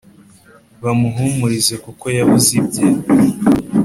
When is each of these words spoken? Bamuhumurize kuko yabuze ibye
Bamuhumurize 0.83 1.75
kuko 1.85 2.05
yabuze 2.17 2.49
ibye 2.59 2.85